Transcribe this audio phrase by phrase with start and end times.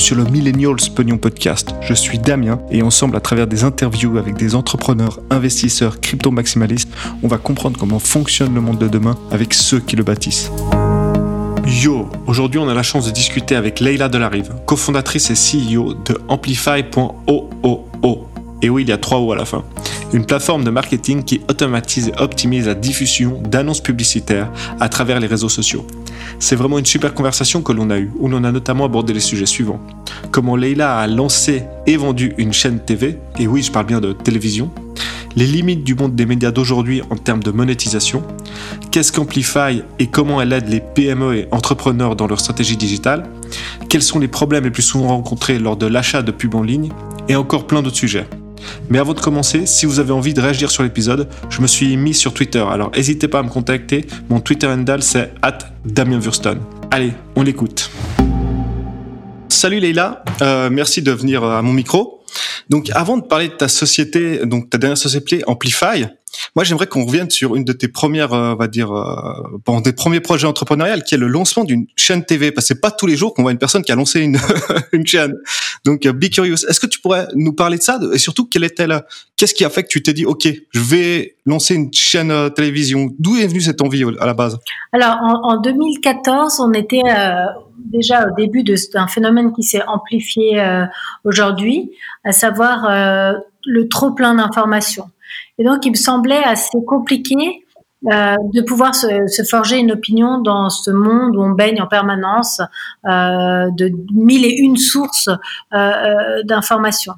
[0.00, 1.74] sur le Millennials Pognon Podcast.
[1.82, 6.88] Je suis Damien et ensemble, à travers des interviews avec des entrepreneurs, investisseurs, crypto-maximalistes,
[7.22, 10.50] on va comprendre comment fonctionne le monde de demain avec ceux qui le bâtissent.
[11.66, 16.18] Yo, aujourd'hui on a la chance de discuter avec Leila Delarive, cofondatrice et CEO de
[16.28, 18.29] Amplify.oo.
[18.62, 19.64] Et oui, il y a trois O à la fin.
[20.12, 24.50] Une plateforme de marketing qui automatise et optimise la diffusion d'annonces publicitaires
[24.80, 25.86] à travers les réseaux sociaux.
[26.40, 29.20] C'est vraiment une super conversation que l'on a eue, où l'on a notamment abordé les
[29.20, 29.80] sujets suivants.
[30.30, 34.12] Comment Leila a lancé et vendu une chaîne TV, et oui, je parle bien de
[34.12, 34.70] télévision.
[35.36, 38.22] Les limites du monde des médias d'aujourd'hui en termes de monétisation.
[38.90, 43.30] Qu'est-ce qu'Amplify et comment elle aide les PME et entrepreneurs dans leur stratégie digitale.
[43.88, 46.90] Quels sont les problèmes les plus souvent rencontrés lors de l'achat de pubs en ligne.
[47.28, 48.26] Et encore plein d'autres sujets.
[48.88, 51.96] Mais avant de commencer, si vous avez envie de réagir sur l'épisode, je me suis
[51.96, 54.06] mis sur Twitter, alors n'hésitez pas à me contacter.
[54.28, 55.32] Mon Twitter handle c'est
[55.84, 56.20] Damien
[56.90, 57.90] Allez, on l'écoute.
[59.48, 62.22] Salut Leila, euh, merci de venir à mon micro.
[62.68, 66.06] Donc avant de parler de ta société, donc ta dernière société Amplify,
[66.54, 69.80] moi, j'aimerais qu'on revienne sur une de tes premières, euh, on va dire, euh, bon,
[69.80, 72.52] des premiers projets entrepreneuriales, qui est le lancement d'une chaîne TV.
[72.52, 74.38] Parce que c'est pas tous les jours qu'on voit une personne qui a lancé une,
[74.92, 75.34] une chaîne.
[75.84, 76.66] Donc, euh, Be Curious.
[76.68, 77.98] Est-ce que tu pourrais nous parler de ça?
[78.12, 79.04] Et surtout quelle était la,
[79.36, 82.48] qu'est-ce qui a fait que tu t'es dit, ok, je vais lancer une chaîne euh,
[82.48, 83.10] télévision?
[83.18, 84.58] D'où est venue cette envie à la base?
[84.92, 87.02] Alors, en, en, 2014, on était
[87.78, 90.62] déjà au début d'un phénomène qui s'est amplifié
[91.24, 91.92] aujourd'hui,
[92.24, 92.88] à savoir
[93.64, 95.10] le trop plein d'informations.
[95.60, 97.64] Et donc, il me semblait assez compliqué
[98.06, 102.62] euh, de pouvoir se, forger une opinion dans ce monde où on baigne en permanence
[103.04, 105.28] euh, de mille et une sources
[105.74, 107.12] euh, d'informations.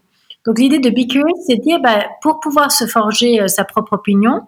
[0.44, 1.06] Donc l'idée de Be
[1.46, 4.40] c'est de dire, bah, pour pouvoir se forger sa propre opinion,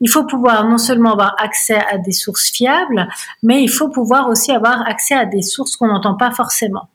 [0.00, 3.08] il faut pouvoir non seulement avoir accès à des sources fiables,
[3.42, 6.88] mais il faut pouvoir aussi avoir accès à des sources qu'on n'entend pas forcément.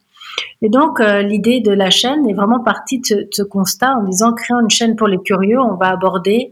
[0.61, 4.33] Et donc, euh, l'idée de la chaîne est vraiment partie de ce, constat en disant,
[4.33, 6.51] créons une chaîne pour les curieux, on va aborder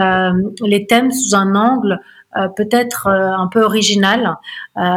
[0.00, 0.32] euh,
[0.62, 2.00] les thèmes sous un angle
[2.36, 4.36] euh, peut-être un peu original.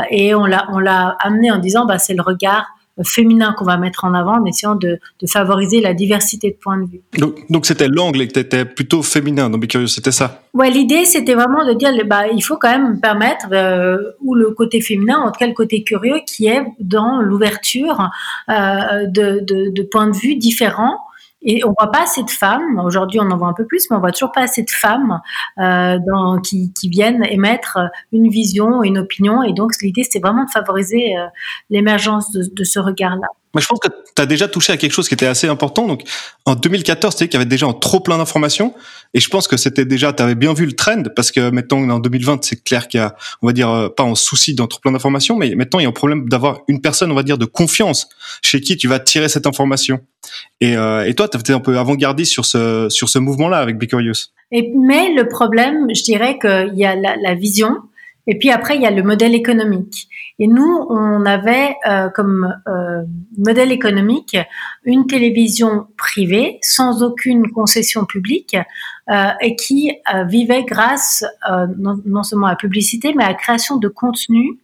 [0.10, 2.68] et on l'a, on l'a amené en disant, bah, c'est le regard
[3.04, 6.78] féminin qu'on va mettre en avant en essayant de, de, favoriser la diversité de points
[6.78, 7.02] de vue.
[7.50, 10.42] Donc, c'était l'angle qui était plutôt féminin dans Curieux, c'était ça?
[10.54, 14.50] Ouais, l'idée c'était vraiment de dire bah il faut quand même permettre euh, ou le
[14.52, 18.10] côté féminin, en tout cas le côté curieux qui est dans l'ouverture
[18.50, 20.98] euh, de, de, de points de vue différents
[21.42, 22.80] et on voit pas assez de femmes.
[22.80, 25.20] Aujourd'hui, on en voit un peu plus, mais on voit toujours pas assez de femmes
[25.60, 27.78] euh, dans, qui, qui, viennent émettre
[28.12, 29.44] une vision, une opinion.
[29.44, 31.28] Et donc, l'idée, c'est vraiment de favoriser euh,
[31.70, 33.28] l'émergence de, de, ce regard-là.
[33.56, 35.88] Mais je pense que tu as déjà touché à quelque chose qui était assez important.
[35.88, 36.04] Donc,
[36.46, 38.76] en 2014, tu sais qu'il y avait déjà trop plein d'informations.
[39.14, 41.90] Et je pense que c'était déjà, tu avais bien vu le trend, parce que maintenant,
[41.90, 44.68] en 2020, c'est clair qu'il y a, on va dire, euh, pas en souci d'en
[44.68, 47.24] trop plein d'informations, mais maintenant, il y a un problème d'avoir une personne, on va
[47.24, 48.08] dire, de confiance
[48.44, 50.02] chez qui tu vas tirer cette information.
[50.62, 53.78] Et, euh, et toi, tu été un peu avant-gardiste sur ce, sur ce mouvement-là avec
[53.80, 54.28] Be Curious.
[54.52, 57.78] Et, mais le problème, je dirais qu'il y a la, la vision,
[58.28, 60.09] et puis après, il y a le modèle économique.
[60.40, 63.04] Et nous, on avait euh, comme euh,
[63.38, 64.38] modèle économique
[64.86, 68.56] une télévision privée sans aucune concession publique
[69.10, 73.30] euh, et qui euh, vivait grâce euh, non, non, seulement à la publicité, mais à
[73.30, 74.60] la création de contenu,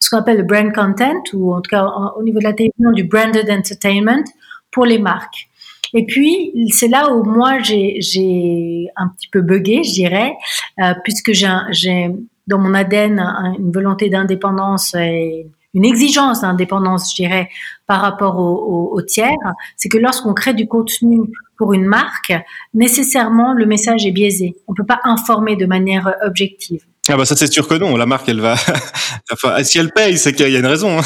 [0.00, 1.84] ce qu'on appelle le brand content, ou en tout cas
[2.16, 4.24] au niveau de la télévision, du branded entertainment
[4.72, 5.48] pour les marques.
[5.92, 10.34] Et puis, c'est là où moi, j'ai un petit peu bugué, je dirais,
[10.80, 12.06] euh, puisque j'ai
[12.46, 13.20] dans mon ADN
[13.58, 17.48] une volonté d'indépendance et une exigence d'indépendance, je dirais,
[17.86, 19.30] par rapport au, tiers,
[19.76, 21.20] c'est que lorsqu'on crée du contenu
[21.56, 22.32] pour une marque,
[22.74, 24.56] nécessairement le message est biaisé.
[24.66, 26.82] On peut pas informer de manière objective.
[27.08, 27.96] Ah bah ça c'est sûr que non.
[27.96, 28.54] La marque elle va,
[29.32, 30.98] enfin, si elle paye, c'est qu'il y a une raison.
[30.98, 31.02] Hein.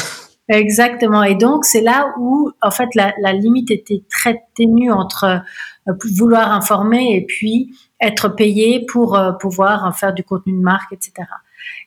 [0.47, 1.23] Exactement.
[1.23, 5.41] Et donc c'est là où en fait la, la limite était très ténue entre
[5.87, 10.91] euh, vouloir informer et puis être payé pour euh, pouvoir faire du contenu de marque,
[10.91, 11.27] etc.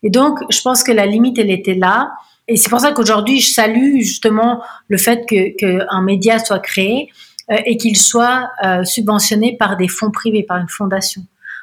[0.03, 2.13] Et donc, je pense que la limite, elle était là.
[2.47, 7.11] Et c'est pour ça qu'aujourd'hui, je salue justement le fait que qu'un média soit créé
[7.51, 11.23] euh, et qu'il soit euh, subventionné par des fonds privés, par une fondation.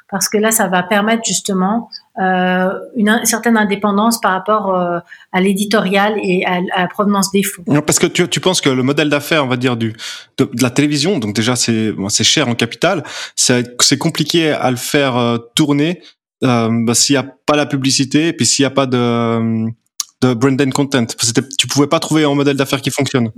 [0.09, 1.89] Parce que là, ça va permettre justement
[2.21, 5.00] euh, une, certaine indépendance par rapport euh,
[5.33, 7.63] à l'éditorial et à, la provenance des fonds.
[7.67, 9.94] Non, parce que tu, tu penses que le modèle d'affaires, on va dire du
[10.38, 13.03] de, de, la télévision, donc déjà c'est bon, cher en capital,
[13.35, 16.01] c'est compliqué à le faire euh, tourner
[16.41, 19.67] bah, s'il n'y a pas la publicité et puis s'il n'y a pas de,
[20.30, 21.06] de brand content.
[21.57, 23.31] Tu pouvais pas trouver un modèle d'affaires qui fonctionne.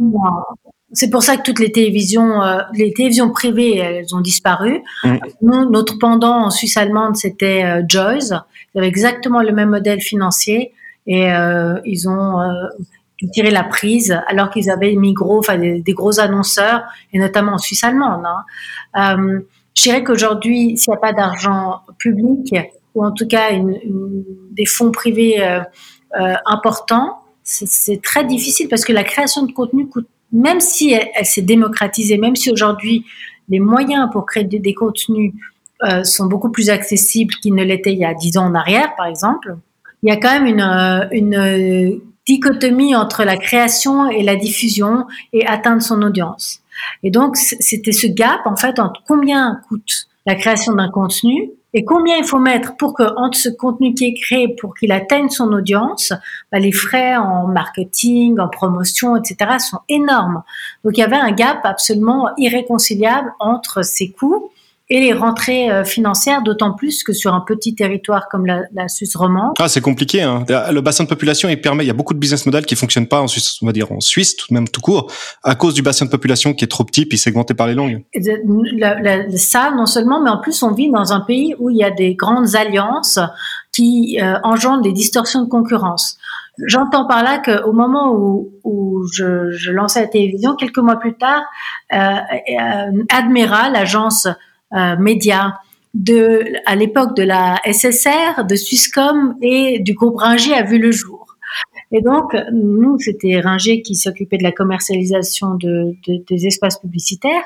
[0.93, 4.81] C'est pour ça que toutes les télévisions, euh, les télévisions privées, elles ont disparu.
[5.03, 5.17] Mm.
[5.41, 8.33] Nous, notre pendant en Suisse allemande, c'était euh, Joyce.
[8.73, 10.71] Ils avaient exactement le même modèle financier
[11.05, 12.39] et euh, ils ont
[13.33, 17.57] tirer la prise, alors qu'ils avaient mis gros, enfin des, gros annonceurs, et notamment en
[17.57, 18.23] Suisse allemande.
[18.93, 19.17] Hein.
[19.75, 22.55] Je dirais qu'aujourd'hui, s'il n'y a pas d'argent public,
[22.93, 23.79] ou en tout cas une,
[24.51, 25.37] des fonds privés
[26.19, 31.25] euh, importants, c'est très difficile parce que la création de contenu coûte, même si elle,
[31.25, 33.05] s'est démocratisée, même si aujourd'hui
[33.49, 35.33] les moyens pour créer des, contenus
[35.83, 38.93] euh, sont beaucoup plus accessibles qu'ils ne l'étaient il y a dix ans en arrière,
[38.97, 39.55] par exemple,
[40.03, 45.05] il y a quand même une, euh, une dichotomie entre la création et la diffusion
[45.31, 46.61] et atteindre son audience.
[47.03, 51.85] Et donc, c'était ce gap, en fait, entre combien coûte la création d'un contenu et
[51.85, 55.29] combien il faut mettre pour que entre ce contenu qui est créé pour qu'il atteigne
[55.29, 56.11] son audience,
[56.51, 59.57] bah, les frais en marketing, en promotion, etc.
[59.59, 60.41] sont énormes.
[60.83, 64.49] Donc il y avait un gap absolument irréconciliable entre ces coûts
[64.89, 68.87] et les rentrées euh, financières, d'autant plus que sur un petit territoire comme la, la
[68.87, 69.53] Suisse romande.
[69.59, 70.21] Ah, c'est compliqué.
[70.21, 70.45] Hein.
[70.47, 73.07] Le bassin de population, il permet, il y a beaucoup de business models qui fonctionnent
[73.07, 75.11] pas en Suisse, on va dire en Suisse, tout de même tout court,
[75.43, 78.03] à cause du bassin de population qui est trop petit puis segmenté par les langues.
[78.77, 81.77] La, la, ça, non seulement, mais en plus, on vit dans un pays où il
[81.77, 83.19] y a des grandes alliances
[83.73, 86.17] qui euh, engendrent des distorsions de concurrence.
[86.65, 91.15] J'entends par là qu'au moment où, où je, je, lançais la télévision, quelques mois plus
[91.15, 91.43] tard,
[91.93, 94.31] euh, euh, Admiral, l'agence euh,
[94.71, 95.53] médias
[95.93, 100.91] de, à l'époque de la SSR, de Swisscom et du groupe Ringier a vu le
[100.91, 101.37] jour.
[101.91, 107.43] Et donc, nous, c'était Ringier qui s'occupait de la commercialisation de, de, des espaces publicitaires.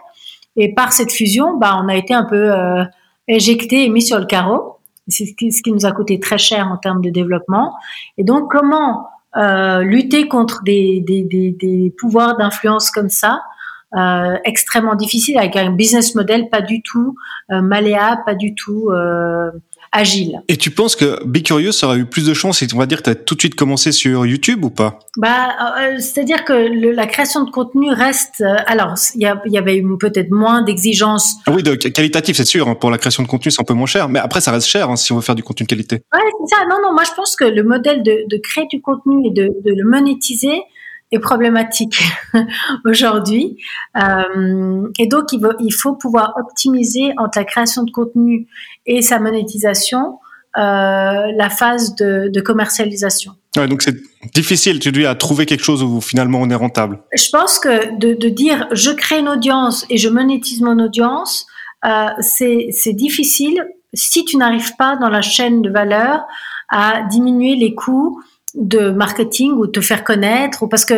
[0.55, 2.83] Et par cette fusion, bah, on a été un peu euh,
[3.27, 4.77] éjecté et mis sur le carreau.
[5.07, 7.75] C'est ce qui, nous a coûté très cher en termes de développement.
[8.17, 9.07] Et donc, comment
[9.37, 13.41] euh, lutter contre des, des, des pouvoirs d'influence comme ça
[13.97, 17.15] euh, extrêmement difficile avec un business model pas du tout
[17.51, 19.51] euh, malléable, pas du tout euh,
[19.91, 20.41] agile.
[20.47, 23.03] Et tu penses que Be Curious aurait eu plus de chance si on va dire
[23.03, 24.99] tu as tout de suite commencé sur YouTube ou pas?
[25.17, 25.49] Bah,
[25.79, 28.41] euh, c'est-à-dire que le, la création de contenu reste.
[28.41, 31.35] Euh, alors, il y, y, avait peut-être moins d'exigences.
[31.45, 32.67] Ah oui, de qualitatif, c'est sûr.
[32.69, 34.67] Hein, pour la création de contenu, c'est un peu moins cher, mais après, ça reste
[34.67, 35.95] cher hein, si on veut faire du contenu de qualité.
[36.13, 36.63] Ouais, c'est ça.
[36.69, 36.93] Non, non.
[36.93, 39.89] Moi, je pense que le modèle de, de créer du contenu et de, de le
[39.89, 40.61] monétiser
[41.11, 42.01] est problématique
[42.85, 43.57] aujourd'hui.
[43.97, 48.47] Euh, et donc, il, il, faut pouvoir optimiser entre la création de contenu
[48.85, 50.19] et sa monétisation
[50.57, 50.61] euh,
[51.37, 53.31] la phase de, de commercialisation.
[53.55, 53.95] Ouais, donc c'est
[54.33, 56.99] difficile, tu dis, à trouver quelque chose où finalement on est rentable.
[57.13, 61.47] Je pense que de, de dire je crée une audience et je monétise mon audience,
[61.85, 66.19] euh, c'est difficile si tu n'arrives pas dans la chaîne de valeur
[66.67, 68.21] à diminuer les coûts
[68.55, 70.95] de marketing ou te faire connaître ou parce que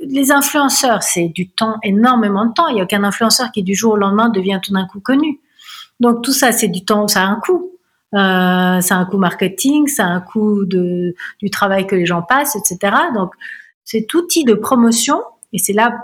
[0.00, 2.68] les influenceurs, c'est du temps, énormément de temps.
[2.68, 5.40] Il n'y a aucun influenceur qui du jour au lendemain devient tout d'un coup connu.
[6.00, 7.72] Donc tout ça, c'est du temps, ça a un coût.
[8.14, 12.06] Euh, ça a un coût marketing, ça a un coût de, du travail que les
[12.06, 12.94] gens passent, etc.
[13.14, 13.32] Donc
[13.84, 15.22] cet outil de promotion,
[15.52, 15.98] et c'est là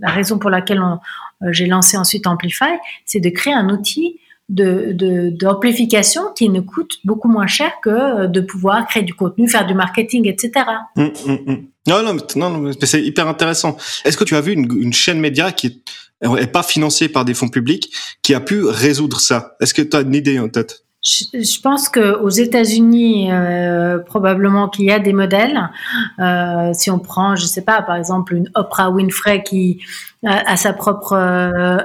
[0.00, 5.30] la raison pour laquelle euh, j'ai lancé ensuite Amplify, c'est de créer un outil de
[5.30, 9.66] d'amplification qui ne coûte beaucoup moins cher que euh, de pouvoir créer du contenu, faire
[9.66, 10.64] du marketing, etc.
[10.96, 11.56] Mmh, mmh, mmh.
[11.86, 13.76] Non, non, non, non c'est hyper intéressant.
[14.04, 15.82] Est-ce que tu as vu une, une chaîne média qui
[16.22, 17.92] est, pas financée par des fonds publics
[18.22, 19.56] qui a pu résoudre ça?
[19.60, 20.84] Est-ce que tu as une idée en tête?
[21.00, 25.70] Je, pense que aux États-Unis, euh, probablement qu'il y a des modèles.
[26.18, 29.80] Euh, si on prend, je sais pas, par exemple une Oprah Winfrey qui
[30.26, 31.78] a, sa propre euh,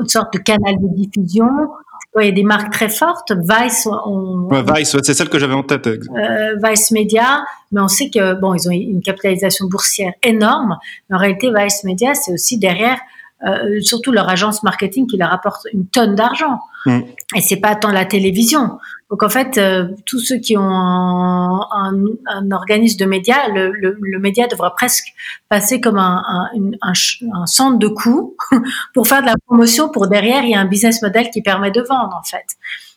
[0.00, 1.48] une sorte de canal de diffusion,
[2.24, 3.32] il y a des marques très fortes.
[3.32, 5.86] Vice, on, Vice, c'est celle que j'avais en tête.
[5.86, 5.98] Euh,
[6.62, 10.76] Vice Media, mais on sait que bon, ils ont une capitalisation boursière énorme.
[11.08, 12.98] Mais en réalité, Vice Media, c'est aussi derrière
[13.46, 16.58] euh, surtout leur agence marketing qui leur apporte une tonne d'argent.
[16.86, 17.00] Mm.
[17.36, 18.78] Et c'est pas tant la télévision.
[19.10, 23.70] Donc en fait, euh, tous ceux qui ont un, un, un organisme de médias, le,
[23.70, 25.06] le, le, média devra presque
[25.48, 26.22] passer comme un,
[26.82, 26.92] un,
[27.32, 28.36] un centre de coûts
[28.94, 29.88] pour faire de la promotion.
[29.88, 32.46] Pour derrière, il y a un business model qui permet de vendre en fait.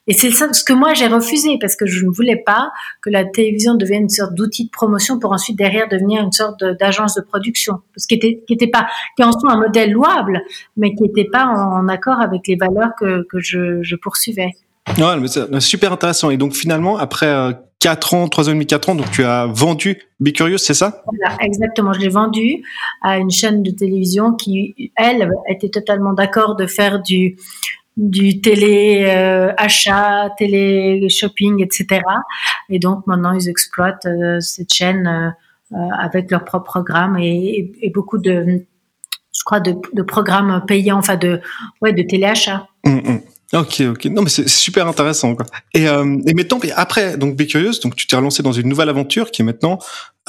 [0.07, 3.09] Et c'est ça ce que moi j'ai refusé parce que je ne voulais pas que
[3.09, 7.15] la télévision devienne une sorte d'outil de promotion pour ensuite derrière devenir une sorte d'agence
[7.15, 10.41] de, production, ce qui était qui était pas qui en soit un modèle louable,
[10.75, 14.51] mais qui n'était pas en, accord avec les valeurs que, que je, je poursuivais.
[14.97, 16.31] Ouais, c'est super intéressant.
[16.31, 19.23] Et donc finalement, après euh, 4 ans, 3 ans et demi, 4 ans, donc tu
[19.23, 21.03] as vendu Be Curious, c'est ça?
[21.05, 22.63] Voilà, Exactement, je l'ai vendu
[23.01, 27.37] à une chaîne de télévision qui, elle, était totalement d'accord de faire du
[27.97, 29.51] du télé euh,
[30.37, 32.01] télé shopping, etc.
[32.69, 35.33] Et donc maintenant ils exploitent euh, cette chaîne
[35.73, 38.65] euh, avec leur propre programme et, beaucoup de,
[39.33, 41.41] je crois, de, programmes payants, enfin de,
[41.81, 42.67] ouais, de téléachat.
[42.85, 43.21] Hum, hum.
[43.53, 44.05] Ok, ok.
[44.05, 45.35] Non, mais c'est super intéressant.
[45.73, 48.87] Et, euh, et mettons, après, donc Be Curious, donc tu t'es relancé dans une nouvelle
[48.87, 49.77] aventure qui est maintenant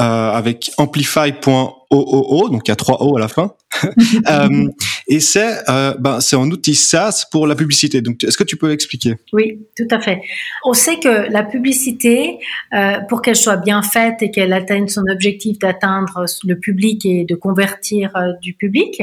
[0.00, 3.52] euh, avec Amplify.oo, donc il y a trois O à la fin.
[4.28, 4.69] euh,
[5.06, 8.00] et c'est euh, ben, c'est un outil SaaS pour la publicité.
[8.00, 9.16] Donc, est-ce que tu peux expliquer?
[9.32, 10.21] Oui, tout à fait.
[10.64, 12.38] On sait que la publicité,
[12.75, 17.25] euh, pour qu'elle soit bien faite et qu'elle atteigne son objectif d'atteindre le public et
[17.25, 19.02] de convertir euh, du public,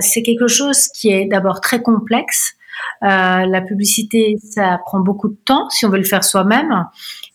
[0.00, 2.54] c'est quelque chose qui est d'abord très complexe
[3.02, 6.86] la publicité, ça prend beaucoup de temps si on veut le faire soi-même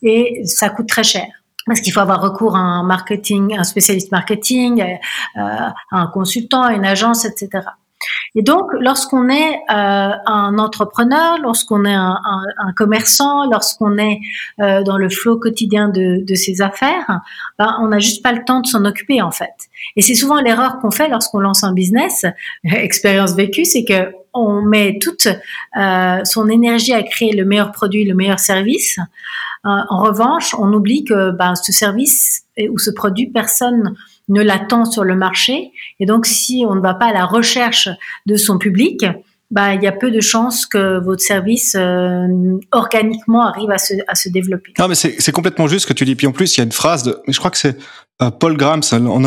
[0.02, 1.26] et ça coûte très cher.
[1.66, 6.62] Parce qu'il faut avoir recours à un marketing, un spécialiste marketing, euh, à un consultant,
[6.62, 7.66] à une agence, etc.
[8.34, 12.18] Et donc, lorsqu'on est euh, un entrepreneur, lorsqu'on est un,
[12.76, 14.18] commerçant, lorsqu'on est
[14.58, 17.20] dans le flot quotidien de, de ses affaires,
[17.60, 19.54] ben, on n'a juste pas le temps de s'en occuper en fait.
[19.96, 22.24] Et c'est souvent l'erreur qu'on fait lorsqu'on lance un business.
[22.64, 25.28] Expérience vécue, c'est que on met toute
[25.76, 28.98] euh, son énergie à créer le meilleur produit, le meilleur service.
[29.64, 33.94] Euh, en revanche, on oublie que ben, ce service ou ce produit, personne
[34.28, 35.72] ne l'attend sur le marché.
[36.00, 37.88] Et donc, si on ne va pas à la recherche
[38.26, 39.04] de son public,
[39.52, 42.26] bah, il y a peu de chances que votre service euh,
[42.72, 44.72] organiquement arrive à se, à se développer.
[44.78, 46.14] Non, mais c'est complètement juste ce que tu dis.
[46.14, 47.76] Puis en plus, il y a une phrase, de, je crois que c'est
[48.22, 49.24] euh, Paul Grams, un,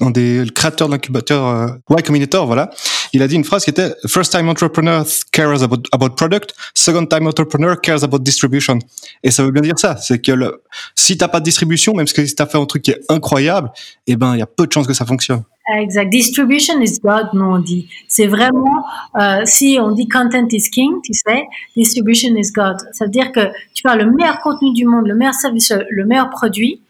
[0.00, 2.70] un, des créateurs de l'incubateur euh, Y Combinator, voilà.
[3.12, 7.26] Il a dit une phrase qui était First time entrepreneur cares about, product, second time
[7.26, 8.78] entrepreneur cares about distribution.
[9.22, 10.62] Et ça veut bien dire ça, c'est que le,
[10.94, 13.70] si t'as pas de distribution, même si t'as fait un truc qui est incroyable,
[14.06, 15.42] eh ben il y a peu de chances que ça fonctionne.
[15.78, 16.10] Exact.
[16.10, 17.88] Distribution is God, nous on dit.
[18.08, 18.84] C'est vraiment,
[19.20, 21.44] euh, si on dit content is king, tu sais,
[21.76, 22.78] distribution is God.
[22.92, 23.40] Ça veut dire que
[23.74, 26.80] tu as le meilleur contenu du monde, le meilleur service, le meilleur produit.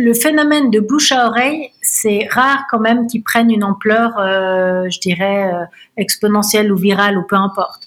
[0.00, 4.88] Le phénomène de bouche à oreille, c'est rare quand même qu'il prenne une ampleur, euh,
[4.88, 5.64] je dirais, euh,
[5.96, 7.82] exponentielle ou virale ou peu importe.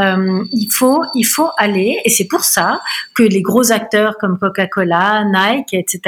[0.00, 2.80] Euh, il faut, il faut aller, et c'est pour ça
[3.14, 6.00] que les gros acteurs comme Coca-Cola, Nike, etc.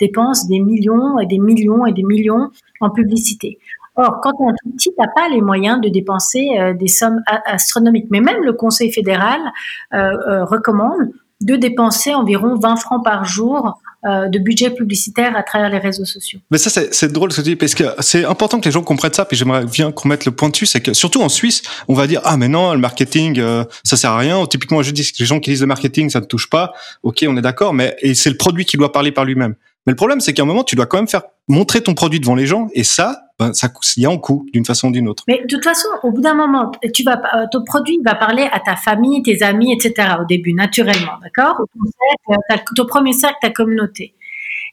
[0.00, 3.58] dépensent des millions et des millions et des millions en publicité.
[3.96, 6.48] Or, quand on est tout petit, t'as pas les moyens de dépenser
[6.80, 8.06] des sommes astronomiques.
[8.10, 9.40] Mais même le Conseil fédéral
[9.92, 11.10] recommande
[11.42, 16.38] de dépenser environ 20 francs par jour de budget publicitaire à travers les réseaux sociaux.
[16.50, 18.82] Mais ça, c'est drôle ce que tu dis, parce que c'est important que les gens
[18.82, 21.62] comprennent ça, puis j'aimerais bien qu'on mette le point dessus, c'est que surtout en Suisse,
[21.88, 23.42] on va dire, ah mais non, le marketing,
[23.82, 24.44] ça sert à rien.
[24.46, 26.72] Typiquement, je dis que les gens qui disent le marketing, ça ne touche pas.
[27.02, 29.54] Ok, on est d'accord, mais c'est le produit qui doit parler par lui-même.
[29.86, 32.20] Mais le problème, c'est qu'à un moment, tu dois quand même faire montrer ton produit
[32.20, 34.92] devant les gens, et ça, ben, ça il y a un coût d'une façon ou
[34.92, 35.24] d'une autre.
[35.28, 38.48] Mais de toute façon, au bout d'un moment, tu vas, euh, ton produit va parler
[38.50, 40.14] à ta famille, tes amis, etc.
[40.20, 41.60] Au début, naturellement, d'accord?
[42.76, 44.14] Ton premier cercle, ta communauté.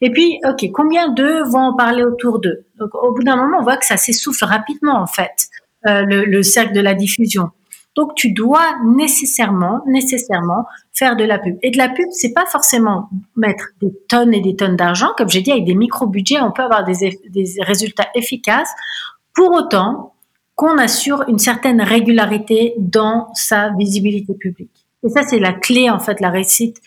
[0.02, 2.66] Et puis, ok, combien d'eux vont en parler autour d'eux?
[2.80, 5.50] Donc, au bout d'un moment, on voit que ça s'essouffle rapidement, en fait,
[5.88, 7.50] euh, le, le cercle de la diffusion.
[7.96, 11.58] Donc tu dois nécessairement, nécessairement faire de la pub.
[11.62, 15.10] Et de la pub, c'est pas forcément mettre des tonnes et des tonnes d'argent.
[15.18, 18.72] Comme j'ai dit, avec des micro-budgets, on peut avoir des, des résultats efficaces.
[19.34, 20.14] Pour autant
[20.56, 24.86] qu'on assure une certaine régularité dans sa visibilité publique.
[25.04, 26.78] Et ça, c'est la clé, en fait, la réussite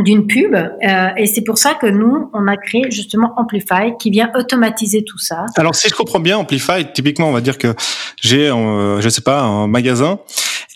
[0.00, 4.10] d'une pub euh, et c'est pour ça que nous on a créé justement Amplify qui
[4.10, 5.46] vient automatiser tout ça.
[5.56, 7.74] Alors si je comprends bien Amplify typiquement on va dire que
[8.20, 10.18] j'ai euh, je sais pas un magasin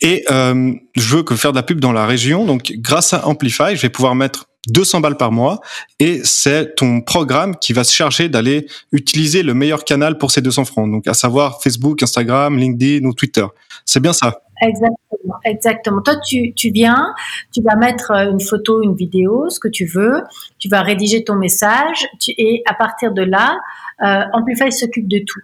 [0.02, 3.26] et euh, je veux que faire de la pub dans la région donc grâce à
[3.26, 5.60] Amplify je vais pouvoir mettre 200 balles par mois
[5.98, 10.42] et c'est ton programme qui va se charger d'aller utiliser le meilleur canal pour ces
[10.42, 13.46] 200 francs donc à savoir Facebook, Instagram, LinkedIn ou Twitter.
[13.84, 14.42] C'est bien ça?
[14.60, 16.02] Exactement, exactement.
[16.02, 17.14] Toi, tu, tu viens,
[17.52, 20.22] tu vas mettre euh, une photo, une vidéo, ce que tu veux,
[20.58, 23.58] tu vas rédiger ton message, et à partir de là,
[24.02, 25.40] euh, Amplify s'occupe de tout.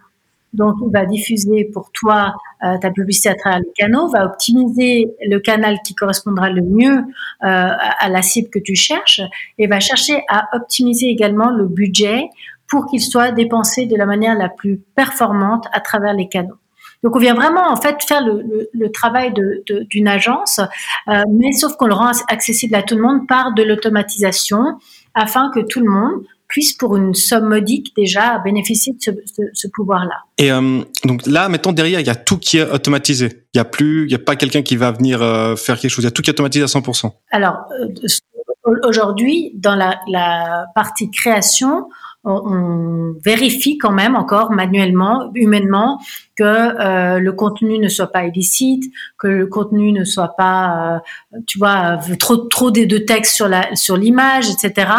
[0.53, 5.07] Donc, il va diffuser pour toi euh, ta publicité à travers les canaux, va optimiser
[5.25, 7.03] le canal qui correspondra le mieux euh,
[7.41, 9.21] à la cible que tu cherches,
[9.57, 12.29] et va chercher à optimiser également le budget
[12.67, 16.55] pour qu'il soit dépensé de la manière la plus performante à travers les canaux.
[17.03, 20.59] Donc on vient vraiment en fait faire le, le, travail d'une de, agence,
[21.07, 24.79] euh, mais sauf qu'on le rend accessible à tout le monde par de l'automatisation,
[25.13, 29.11] afin que tout le monde puisse pour une somme modique déjà bénéficier de ce,
[29.53, 30.23] ce, pouvoir-là.
[30.37, 33.43] Et euh, donc là, mettons derrière, il y a tout qui est automatisé.
[33.53, 35.91] Il y a plus, il y a pas quelqu'un qui va venir euh, faire quelque
[35.91, 36.03] chose.
[36.03, 37.11] Il y a tout qui est automatisé à 100%.
[37.31, 37.57] Alors
[38.83, 41.87] aujourd'hui, dans la, la partie création,
[42.25, 46.01] on, vérifie quand même encore manuellement, humainement,
[46.35, 51.01] que euh, le contenu ne soit pas illicite, que le contenu ne soit pas,
[51.33, 54.91] euh, tu vois, trop trop de, de texte sur la sur l'image, etc.,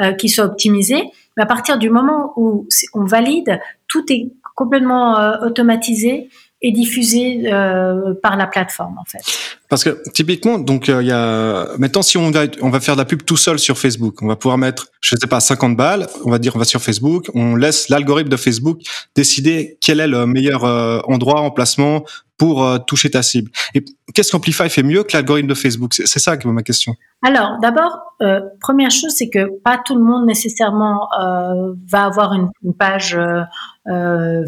[0.00, 1.02] euh, qui soit optimisé.
[1.36, 6.28] Mais à partir du moment où on valide, tout est complètement automatisé
[6.64, 9.20] et diffusé euh, par la plateforme en fait.
[9.68, 13.00] Parce que typiquement, donc il y a maintenant si on va on va faire de
[13.00, 16.06] la pub tout seul sur Facebook, on va pouvoir mettre je sais pas 50 balles,
[16.24, 18.80] on va dire on va sur Facebook, on laisse l'algorithme de Facebook
[19.14, 20.64] décider quel est le meilleur
[21.08, 22.04] endroit, emplacement
[22.38, 23.50] pour toucher ta cible.
[23.74, 25.92] Et qu'est-ce qu'Amplify fait mieux que l'algorithme de Facebook?
[25.94, 26.94] C'est ça qui est ma question.
[27.24, 32.34] Alors, d'abord, euh, première chose, c'est que pas tout le monde nécessairement euh, va avoir
[32.34, 33.42] une, page euh,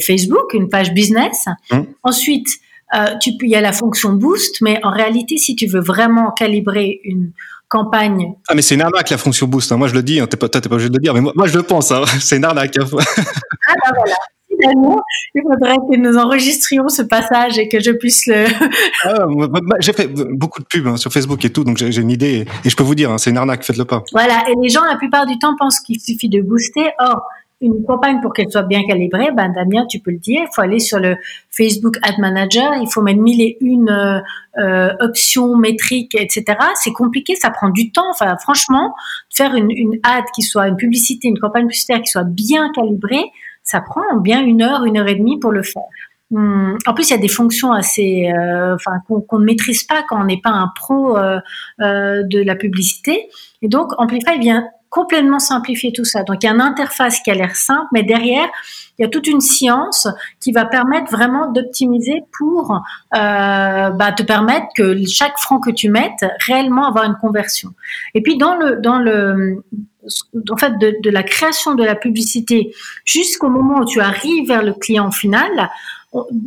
[0.01, 1.47] Facebook, une page business.
[1.71, 1.87] Hum.
[2.03, 2.49] Ensuite,
[3.21, 6.31] tu peux, il y a la fonction boost, mais en réalité, si tu veux vraiment
[6.31, 7.33] calibrer une
[7.69, 8.35] campagne.
[8.49, 9.73] Ah, mais c'est une arnaque la fonction boost.
[9.73, 9.77] Hein.
[9.77, 10.21] Moi, je le dis.
[10.21, 10.27] Hein.
[10.27, 11.91] T'es pas, pas obligé de le dire, mais moi, moi je le pense.
[11.91, 12.03] Hein.
[12.21, 12.75] C'est une arnaque.
[12.79, 14.17] ah ben voilà
[15.35, 18.47] il faudrait que nous enregistrions ce passage et que je puisse le.
[19.05, 19.27] ah,
[19.81, 22.71] j'ai fait beaucoup de pubs hein, sur Facebook et tout, donc j'ai une idée et
[22.71, 24.03] je peux vous dire, hein, c'est une arnaque, faites-le pas.
[24.13, 26.87] Voilà, et les gens la plupart du temps pensent qu'il suffit de booster.
[26.99, 27.23] Or,
[27.61, 30.61] une campagne pour qu'elle soit bien calibrée, ben Damien, tu peux le dire, il faut
[30.61, 31.17] aller sur le
[31.51, 34.21] Facebook Ad Manager, il faut mettre mille et une euh,
[34.59, 36.45] euh, options métriques, etc.
[36.75, 38.11] C'est compliqué, ça prend du temps.
[38.11, 38.95] Enfin, franchement,
[39.35, 43.25] faire une, une ad qui soit une publicité, une campagne publicitaire qui soit bien calibrée,
[43.63, 45.83] ça prend bien une heure, une heure et demie pour le faire.
[46.35, 50.03] Hum, en plus, il y a des fonctions assez, euh, enfin, qu'on ne maîtrise pas
[50.09, 51.39] quand on n'est pas un pro euh,
[51.81, 53.29] euh, de la publicité.
[53.63, 56.23] Et donc, Amplify vient complètement simplifier tout ça.
[56.23, 58.49] Donc, il y a une interface qui a l'air simple, mais derrière,
[58.99, 60.09] il y a toute une science
[60.41, 62.81] qui va permettre vraiment d'optimiser pour
[63.13, 67.75] bah, te permettre que chaque franc que tu mettes réellement avoir une conversion.
[68.15, 69.63] Et puis dans le dans le
[70.51, 72.75] en fait, de, la création de la publicité
[73.05, 75.71] jusqu'au moment où tu arrives vers le client final,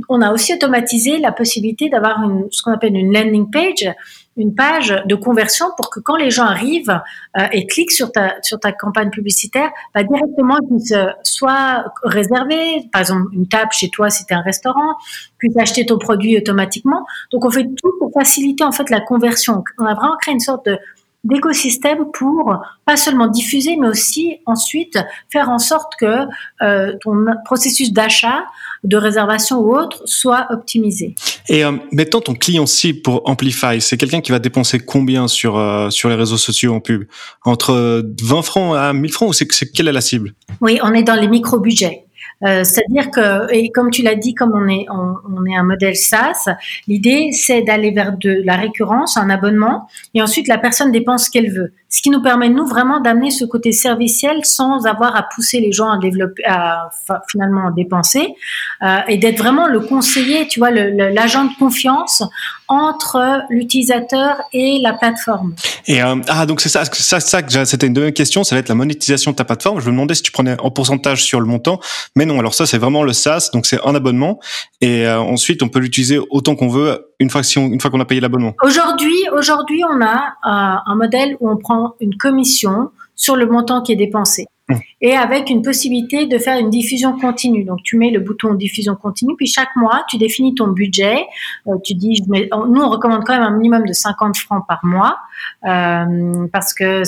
[0.08, 3.94] on, a aussi automatisé la possibilité d'avoir ce qu'on appelle une landing page,
[4.40, 7.00] une page de conversion pour que quand les gens arrivent
[7.38, 10.94] euh, et cliquent sur ta sur ta campagne publicitaire, bah, directement ils puissent
[11.24, 14.96] soit réserver, par exemple une table chez toi si tu un restaurant,
[15.38, 17.06] puissent acheter ton produit automatiquement.
[17.32, 19.64] Donc on fait tout pour faciliter en fait la conversion.
[19.78, 20.80] On a vraiment créé une sorte de
[21.24, 24.98] d'écosystème pour pas seulement diffuser, mais aussi ensuite
[25.32, 26.26] faire en sorte que
[26.62, 28.46] euh, ton processus d'achat,
[28.86, 31.16] de réservation ou autre soit optimisé.
[31.50, 35.58] Et euh, mettons ton client cible pour Amplify, c'est quelqu'un qui va dépenser combien sur
[35.58, 37.04] euh, sur les réseaux sociaux en pub?
[37.44, 40.34] Entre 20 francs à 1000 francs ou c'est quelle est la cible?
[40.62, 42.06] Oui, on est dans les micro-budgets.
[42.46, 45.96] Euh, c'est-à-dire que, et comme tu l'as dit, comme on est, on, est un modèle
[45.96, 46.48] SaaS,
[46.88, 51.32] l'idée c'est d'aller vers de la récurrence, un abonnement, et ensuite la personne dépense ce
[51.32, 51.74] qu'elle veut.
[51.92, 55.72] Ce qui nous permet nous vraiment d'amener ce côté serviciel sans avoir à pousser les
[55.72, 56.90] gens à développer, à
[57.30, 58.36] finalement dépenser,
[58.84, 62.24] euh, et d'être vraiment le conseiller, tu vois, l'agent de confiance
[62.68, 65.56] entre l'utilisateur et la plateforme.
[65.88, 68.70] Et euh, ah donc c'est ça, ça, ça c'était une deuxième question, ça va être
[68.70, 69.80] la monétisation de ta plateforme.
[69.80, 71.80] Je me demandais si tu prenais en pourcentage sur le montant,
[72.16, 72.40] mais non.
[72.40, 74.40] Alors ça c'est vraiment le SaaS, donc c'est un abonnement
[74.82, 78.06] et euh, ensuite on peut l'utiliser autant qu'on veut une fois une fois qu'on a
[78.06, 78.54] payé l'abonnement.
[78.62, 83.92] Aujourd'hui, aujourd'hui on a un modèle où on prend une commission sur le montant qui
[83.92, 84.46] est dépensé.
[84.70, 84.76] Mmh.
[85.02, 87.64] Et avec une possibilité de faire une diffusion continue.
[87.64, 91.26] Donc, tu mets le bouton diffusion continue, puis chaque mois, tu définis ton budget.
[91.68, 95.18] Euh, tu dis, nous, on recommande quand même un minimum de 50 francs par mois,
[95.66, 97.02] euh, parce que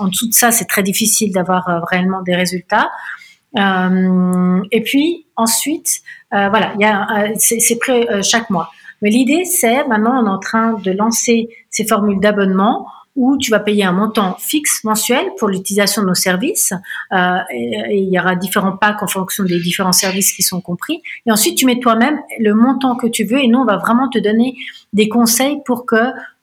[0.00, 2.90] en dessous de ça, c'est très difficile d'avoir euh, réellement des résultats.
[3.54, 6.72] Et puis ensuite, voilà,
[7.36, 8.70] c'est prêt chaque mois.
[9.02, 13.50] Mais l'idée, c'est maintenant, on est en train de lancer ces formules d'abonnement où tu
[13.50, 16.72] vas payer un montant fixe mensuel pour l'utilisation de nos services.
[17.12, 21.02] Euh, et, il y aura différents packs en fonction des différents services qui sont compris.
[21.26, 24.08] Et ensuite, tu mets toi-même le montant que tu veux et nous, on va vraiment
[24.08, 24.56] te donner
[24.92, 25.96] des conseils pour que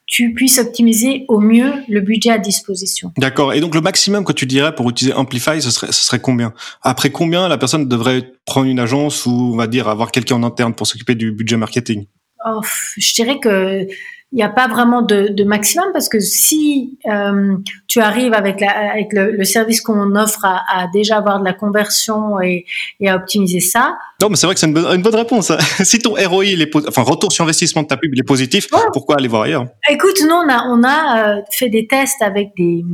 [0.06, 3.14] tu puisses optimiser au mieux le budget à disposition.
[3.18, 3.54] D'accord.
[3.54, 6.52] Et donc le maximum que tu dirais pour utiliser Amplify, ce serait, ce serait combien?
[6.82, 10.44] Après combien la personne devrait prendre une agence ou on va dire avoir quelqu'un en
[10.44, 12.08] interne pour s'occuper du budget marketing?
[12.44, 12.62] Oh,
[12.98, 13.86] Je dirais que
[14.32, 17.56] il n'y a pas vraiment de, de, maximum parce que si euh,
[17.88, 21.46] tu arrives avec, la, avec le, le service qu'on offre à, à, déjà avoir de
[21.46, 22.66] la conversion et,
[23.00, 23.98] et à optimiser ça.
[24.22, 25.50] Non, mais c'est vrai que c'est une, bonne, une bonne réponse.
[25.50, 25.58] Hein.
[25.84, 29.16] si ton ROI, est, enfin retour sur investissement de ta pub, il est positif, pourquoi
[29.18, 29.66] aller voir ailleurs?
[29.90, 32.86] Écoute, nous on a, on a euh, fait des tests avec des,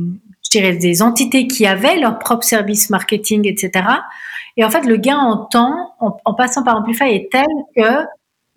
[0.42, 3.84] je dirais, des entités qui avaient leur propre service marketing, etc.
[4.56, 7.44] Et en fait, le gain en temps, en, en passant par Amplify, est tel
[7.76, 8.06] que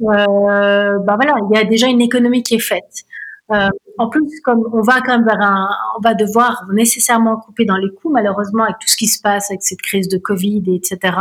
[0.02, 3.06] euh, bah voilà, il y a déjà une économie qui est faite.
[3.52, 7.66] Euh, en plus, comme on va quand même vers un, on va devoir nécessairement couper
[7.66, 10.64] dans les coûts, malheureusement, avec tout ce qui se passe, avec cette crise de Covid,
[10.68, 11.18] etc.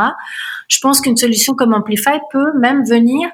[0.68, 3.28] Je pense qu'une solution comme Amplify peut même venir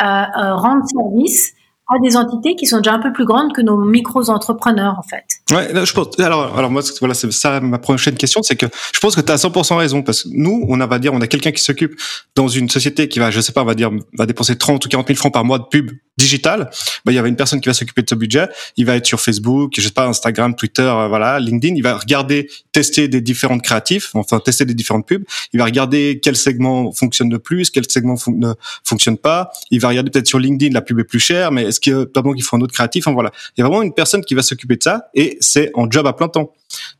[0.00, 1.54] euh, euh, rendre service
[1.88, 5.24] à des entités qui sont déjà un peu plus grandes que nos micro-entrepreneurs, en fait.
[5.50, 6.18] Ouais, je pense.
[6.18, 9.30] Alors, alors moi, voilà, c'est ça ma prochaine question, c'est que je pense que tu
[9.30, 12.00] as 100% raison parce que nous, on va dire, on a quelqu'un qui s'occupe
[12.34, 14.88] dans une société qui va, je sais pas, on va dire, va dépenser 30 ou
[14.88, 16.70] 40 000 francs par mois de pub digital.
[17.04, 18.48] Bah, il y avait une personne qui va s'occuper de ce budget.
[18.76, 21.74] Il va être sur Facebook, je sais pas, Instagram, Twitter, euh, voilà, LinkedIn.
[21.74, 25.24] Il va regarder, tester des différentes créatifs, enfin tester des différentes pubs.
[25.52, 28.52] Il va regarder quel segment fonctionne le plus, quel segment ne
[28.82, 29.50] fonctionne pas.
[29.70, 32.22] Il va regarder peut-être sur LinkedIn la pub est plus chère, mais est-ce qu'il pas
[32.22, 33.06] bon qu'il faut un autre créatif.
[33.06, 35.70] Enfin voilà, il y a vraiment une personne qui va s'occuper de ça et c'est
[35.74, 36.52] en job à plein temps.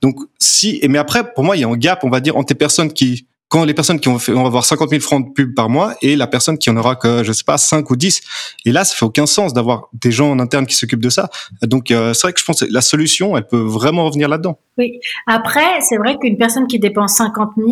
[0.02, 2.52] Donc si, mais après pour moi il y a un gap, on va dire entre
[2.52, 5.68] les personnes qui quand les personnes qui ont avoir 50 000 francs de pub par
[5.68, 8.20] mois et la personne qui en aura que, je sais pas, 5 ou 10.
[8.64, 11.28] Et là, ça fait aucun sens d'avoir des gens en interne qui s'occupent de ça.
[11.62, 14.58] Donc, euh, c'est vrai que je pense que la solution, elle peut vraiment revenir là-dedans.
[14.76, 14.98] Oui.
[15.28, 17.68] Après, c'est vrai qu'une personne qui dépense 50 000,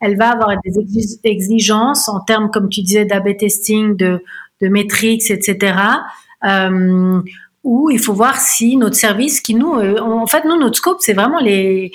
[0.00, 4.22] elle va avoir des exigences en termes, comme tu disais, d'AB testing, de,
[4.62, 5.76] de etc.
[7.64, 10.98] où il faut voir si notre service, qui nous, euh, en fait, nous, notre scope,
[11.00, 11.92] c'est vraiment les,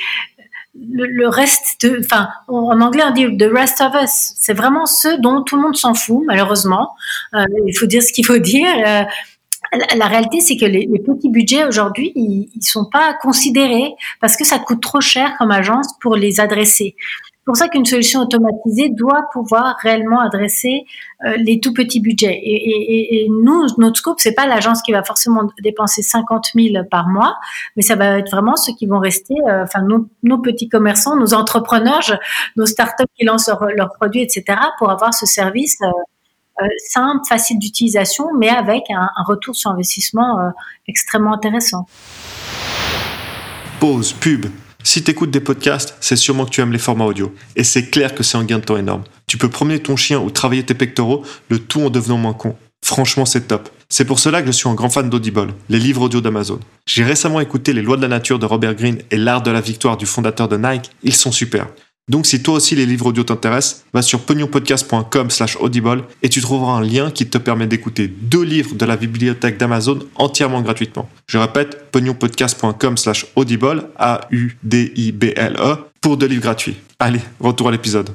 [0.76, 4.34] le, reste, enfin, en anglais on dit the rest of us.
[4.38, 6.92] C'est vraiment ceux dont tout le monde s'en fout, malheureusement.
[7.36, 8.68] Euh, il faut dire ce qu'il faut dire.
[8.86, 9.04] Euh,
[9.96, 14.46] la, réalité, c'est que les, petits budgets aujourd'hui, ils, ils sont pas considérés parce que
[14.46, 16.96] ça coûte trop cher comme agence pour les adresser.
[17.44, 20.86] C'est pour ça qu'une solution automatisée doit pouvoir réellement adresser
[21.26, 22.40] euh, les tout petits budgets.
[22.42, 27.36] Et, nous, notre scope, c'est pas l'agence qui va forcément dépenser 50 000 par mois,
[27.76, 31.34] mais ça va être vraiment ceux qui vont rester, euh, enfin nos, petits commerçants, nos
[31.34, 32.18] entrepreneurs,
[32.56, 35.76] nos startups qui lancent leurs produits, etc., pour avoir ce service.
[35.82, 40.38] Euh, simple, facile d'utilisation, mais avec un, retour sur investissement
[40.88, 41.88] extrêmement intéressant.
[43.82, 44.46] Pause, pub.
[44.86, 47.34] Si tu écoutes des podcasts, c'est sûrement que tu aimes les formats audio.
[47.56, 49.04] Et c'est clair que c'est un gain de temps énorme.
[49.28, 52.58] Tu peux promener ton chien ou travailler tes pectoraux, le tout en devenant moins con.
[52.84, 53.70] Franchement, c'est top.
[53.88, 56.60] C'est pour cela que je suis un grand fan d'Audible, les livres audio d'Amazon.
[56.86, 59.62] J'ai récemment écouté Les lois de la nature de Robert Greene et L'art de la
[59.62, 60.92] victoire du fondateur de Nike.
[61.02, 61.68] Ils sont super.
[62.10, 66.42] Donc si toi aussi les livres audio t'intéressent, va sur pognonpodcast.com slash audible et tu
[66.42, 71.10] trouveras un lien qui te permet d'écouter deux livres de la bibliothèque d'Amazon entièrement gratuitement.
[71.28, 76.76] Je répète, pognonpodcast.com slash audible, A-U-D-I-B-L-E, pour deux livres gratuits.
[77.00, 78.10] Allez, retour à l'épisode.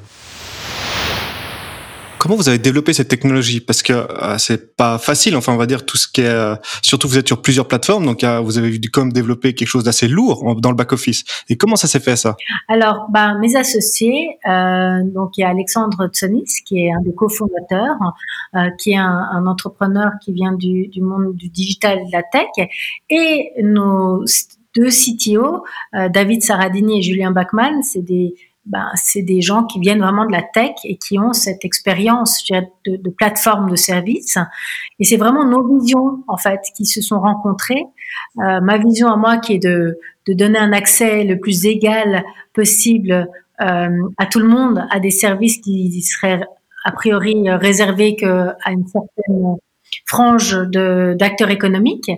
[2.19, 3.61] Comment vous avez développé cette technologie?
[3.61, 5.37] Parce que euh, c'est pas facile.
[5.37, 6.27] Enfin, on va dire tout ce qui est.
[6.27, 9.69] Euh, surtout, vous êtes sur plusieurs plateformes, donc euh, vous avez vu comme développer quelque
[9.69, 11.23] chose d'assez lourd dans le back office.
[11.47, 12.35] Et comment ça s'est fait ça?
[12.67, 17.97] Alors, ben, mes associés, donc il y a Alexandre Tsonis, qui est un des cofondateurs,
[18.77, 22.67] qui est un, entrepreneur qui vient du, du, monde du digital de la tech,
[23.09, 24.25] et nos
[24.75, 30.01] deux CTO, David Saradini et Julien Bachmann, c'est des ben, c'est des gens qui viennent
[30.01, 32.43] vraiment de la tech et qui ont cette expérience
[32.85, 34.37] de, plateforme de service.
[34.99, 37.85] Et c'est vraiment nos visions, en fait, qui se sont rencontrées.
[38.39, 42.23] Euh, ma vision à moi, qui est de, de, donner un accès le plus égal
[42.53, 43.27] possible
[43.61, 46.41] euh, à tout le monde, à des services qui seraient
[46.85, 49.57] a priori réservés qu'à une certaine
[50.05, 50.57] frange
[51.17, 52.11] d'acteurs économiques.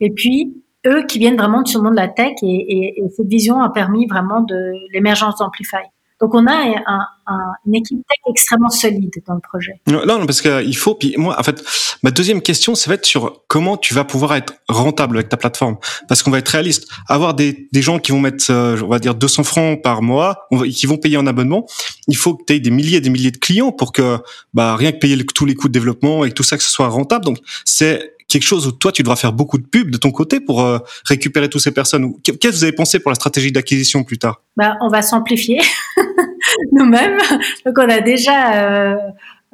[0.00, 3.08] Et puis, eux qui viennent vraiment de ce monde de la tech et, et, et
[3.16, 5.84] cette vision a permis vraiment de l'émergence d'Amplify.
[6.20, 9.72] Donc on a un, un, une équipe tech extrêmement solide dans le projet.
[9.86, 10.94] Non, non parce qu'il faut.
[10.94, 11.62] Puis moi, en fait,
[12.02, 15.36] ma deuxième question, ça va être sur comment tu vas pouvoir être rentable avec ta
[15.36, 15.76] plateforme.
[16.08, 16.88] Parce qu'on va être réaliste.
[17.08, 20.46] Avoir des, des gens qui vont mettre, euh, on va dire, 200 francs par mois,
[20.72, 21.66] qui vont payer un abonnement,
[22.06, 24.18] il faut que tu aies des milliers et des milliers de clients pour que,
[24.54, 26.88] bah, rien que payer tous les coûts de développement et tout ça, que ce soit
[26.88, 27.24] rentable.
[27.24, 30.40] Donc c'est quelque chose où toi tu devras faire beaucoup de pubs de ton côté
[30.40, 32.14] pour euh, récupérer toutes ces personnes.
[32.22, 34.42] Qu'est-ce que vous avez pensé pour la stratégie d'acquisition plus tard?
[34.56, 35.60] Bah, on va s'amplifier
[36.72, 37.18] nous-mêmes.
[37.64, 38.96] Donc on a déjà euh,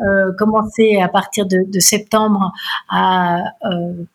[0.00, 2.52] euh, commencé à partir de, de septembre
[2.88, 3.38] à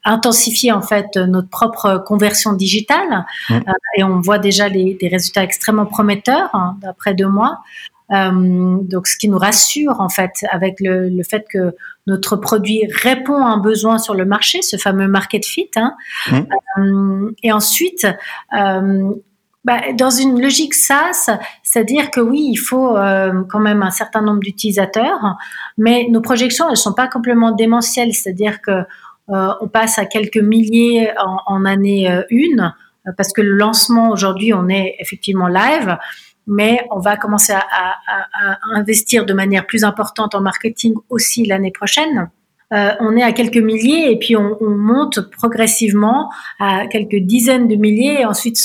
[0.03, 3.59] intensifier en fait notre propre conversion digitale mmh.
[3.97, 7.59] et on voit déjà les, des résultats extrêmement prometteurs hein, d'après deux mois.
[8.11, 12.83] Euh, donc, ce qui nous rassure en fait, avec le, le, fait que notre produit
[13.01, 15.71] répond à un besoin sur le marché, ce fameux market fit.
[15.75, 15.93] Hein.
[16.31, 16.35] Mmh.
[16.77, 18.07] Euh, et ensuite,
[18.55, 19.11] euh,
[19.65, 21.31] bah, dans une logique SaaS,
[21.63, 25.35] c'est-à-dire que oui, il faut euh, quand même un certain nombre d'utilisateurs,
[25.79, 30.37] mais nos projections, elles sont pas complètement démentielles, c'est-à-dire que euh, on passe à quelques
[30.37, 32.75] milliers en, en année euh, une,
[33.17, 35.97] parce que le lancement aujourd'hui, on est effectivement live,
[36.47, 41.45] mais on va commencer à, à, à investir de manière plus importante en marketing aussi
[41.45, 42.29] l'année prochaine.
[42.73, 47.67] Euh, on est à quelques milliers et puis on, on, monte progressivement à quelques dizaines
[47.67, 48.60] de milliers et ensuite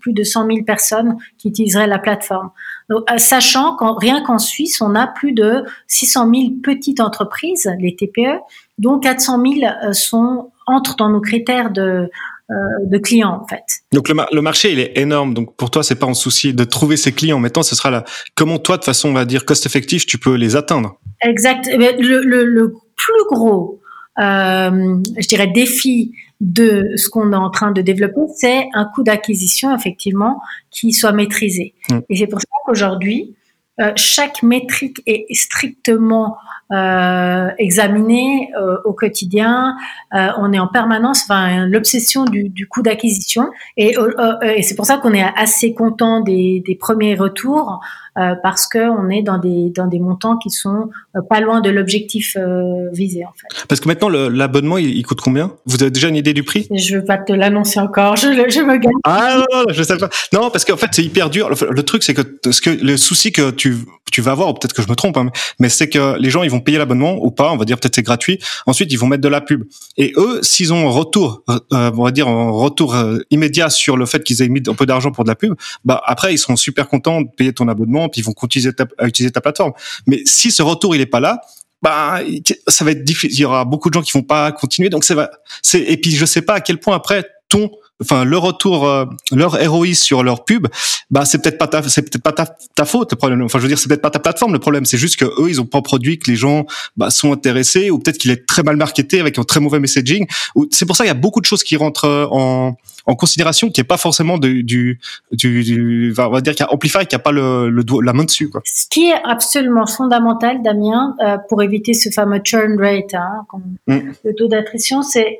[0.00, 2.50] plus de 100 000 personnes qui utiliseraient la plateforme.
[2.90, 7.70] Donc, euh, sachant qu'en rien qu'en Suisse, on a plus de 600 000 petites entreprises,
[7.80, 8.38] les TPE,
[8.76, 12.10] dont 400 000 euh, sont entrent dans nos critères de
[12.50, 13.62] de clients en fait.
[13.92, 15.34] Donc le, marché il est énorme.
[15.34, 17.38] Donc pour toi c'est pas un souci de trouver ces clients.
[17.38, 18.04] Maintenant ce sera là.
[18.34, 20.98] Comment toi de façon on va dire cost effective tu peux les atteindre?
[21.20, 21.68] Exact.
[21.70, 23.80] Eh le, le, le plus gros,
[24.18, 29.74] je dirais défi de ce qu'on est en train de développer, c'est un coût d'acquisition
[29.74, 31.74] effectivement qui soit maîtrisé.
[31.88, 31.98] Mm.
[32.08, 33.34] Et c'est pour ça qu'aujourd'hui,
[33.80, 36.36] euh, chaque métrique est strictement
[36.72, 39.76] euh, examinée euh, au quotidien.
[40.14, 43.48] Euh, on est en permanence, enfin, l'obsession du, du coût d'acquisition.
[43.76, 43.94] Et,
[44.42, 47.80] et c'est pour ça qu'on est assez content des, des premiers retours
[48.18, 51.60] euh, parce que on est dans des dans des montants qui sont euh, pas loin
[51.60, 53.66] de l'objectif euh, visé en fait.
[53.68, 55.52] Parce que maintenant l'abonnement il, coûte combien?
[55.66, 56.66] Vous avez déjà une idée du prix?
[56.74, 58.90] Je veux pas te l'annoncer encore, je, je me gagne.
[59.04, 60.08] Ah non, non je sais pas.
[60.32, 61.50] Non parce qu'en fait c'est hyper dur.
[61.50, 63.76] Le, truc c'est que ce que le souci que tu
[64.10, 65.28] tu vas avoir, peut-être que je me trompe, hein,
[65.60, 67.94] mais c'est que les gens ils vont payer l'abonnement ou pas, on va dire peut-être
[67.94, 68.38] c'est gratuit.
[68.66, 69.64] Ensuite ils vont mettre de la pub.
[69.96, 72.96] Et eux s'ils ont un retour, on va dire un retour
[73.30, 76.02] immédiat sur le fait qu'ils aient mis un peu d'argent pour de la pub, bah
[76.04, 79.32] après ils seront super contents de payer ton abonnement puis ils vont continuer à utiliser
[79.32, 79.72] ta plateforme.
[80.06, 81.40] Mais si ce retour il est pas là,
[81.80, 82.20] bah
[82.66, 83.38] ça va être difficile.
[83.38, 84.88] Il y aura beaucoup de gens qui vont pas continuer.
[84.88, 87.70] Donc c'est et puis je sais pas à quel point après ton
[88.02, 90.68] enfin le retour euh, leur ROI sur leur pub
[91.10, 93.64] bah c'est peut-être pas ta c'est peut-être pas ta, ta, faute le problème enfin je
[93.64, 95.66] veux dire c'est peut-être pas ta plateforme le problème c'est juste que eux ils ont
[95.66, 99.20] pas produit que les gens bah, sont intéressés ou peut-être qu'il est très mal marketé
[99.20, 100.26] avec un très mauvais messaging
[100.70, 102.76] c'est pour ça qu'il y a beaucoup de choses qui rentrent euh, en
[103.08, 105.00] en considération qui est pas forcément du, du,
[105.32, 108.24] du, on va dire qu'il y a Amplify qui a pas le, le la main
[108.24, 108.60] dessus quoi.
[108.64, 113.46] Ce qui est absolument fondamental Damien euh, pour éviter ce fameux churn rate hein,
[113.86, 113.98] mm.
[114.24, 115.38] le taux d'attrition c'est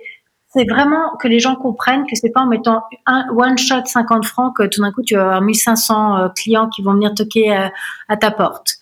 [0.50, 4.24] c'est vraiment que les gens comprennent que c'est pas en mettant un one shot 50
[4.24, 7.52] francs que tout d'un coup tu vas avoir 1500 euh, clients qui vont venir toquer
[7.52, 7.72] à,
[8.08, 8.76] à ta porte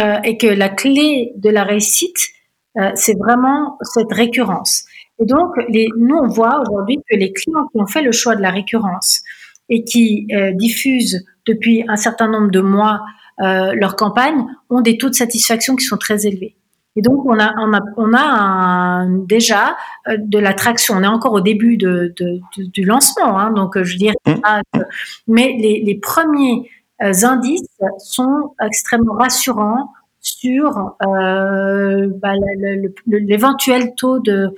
[0.00, 2.34] euh, et que la clé de la réussite
[2.76, 4.84] euh, c'est vraiment cette récurrence.
[5.20, 8.34] Et donc les, nous on voit aujourd'hui que les clients qui ont fait le choix
[8.34, 9.22] de la récurrence
[9.68, 13.00] et qui euh, diffusent depuis un certain nombre de mois
[13.40, 16.56] euh, leur campagne ont des taux de satisfaction qui sont très élevés.
[16.96, 19.76] Et donc, on a, on a, on a un, déjà
[20.08, 20.94] euh, de l'attraction.
[20.96, 24.14] On est encore au début de, de, de, du lancement, hein, donc je veux dire,
[24.26, 24.80] mmh.
[25.26, 26.70] mais les, les premiers
[27.02, 27.66] euh, indices
[27.98, 29.92] sont extrêmement rassurants
[30.44, 32.32] sur euh, bah,
[33.06, 34.50] l'éventuel taux de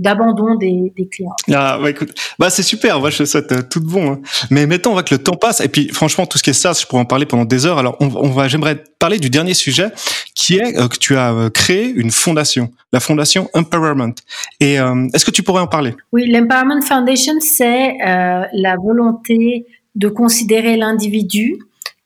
[0.00, 1.36] d'abandon des, des, clients.
[1.52, 4.12] Ah, bah, écoute, bah c'est super, moi je souhaite euh, tout de bon.
[4.12, 4.20] Hein.
[4.50, 6.54] Mais mettons, on voit que le temps passe et puis franchement tout ce qui est
[6.54, 7.76] ça, je pourrais en parler pendant des heures.
[7.76, 9.90] Alors on, on va, j'aimerais parler du dernier sujet
[10.34, 14.14] qui est euh, que tu as créé une fondation, la fondation Empowerment.
[14.60, 14.76] Et
[15.12, 15.94] est-ce que tu pourrais en parler?
[16.12, 21.58] Oui, l'Empowerment Foundation, c'est la volonté de considérer l'individu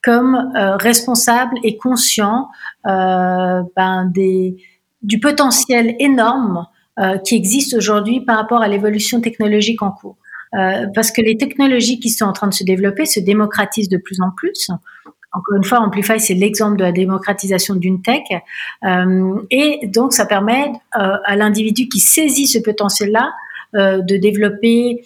[0.07, 2.49] comme euh, responsable et conscient
[2.87, 4.57] euh, ben, des,
[5.03, 6.65] du potentiel énorme
[7.01, 10.17] euh, qui existe aujourd'hui par rapport à l'évolution technologique en cours.
[10.95, 14.23] Parce que les technologies qui sont en train de se développer se démocratisent de plus
[14.23, 14.71] en plus.
[15.33, 18.23] Encore une fois, Amplify, c'est l'exemple de la démocratisation d'une tech.
[19.51, 23.35] Et donc, ça permet à l'individu qui saisit ce potentiel-là
[23.75, 25.03] de développer